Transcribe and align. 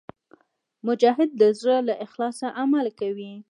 مجاهد 0.87 1.29
د 1.41 1.43
زړه 1.59 1.77
له 1.87 1.93
اخلاصه 2.05 2.47
عمل 2.61 2.85
کوي. 2.99 3.31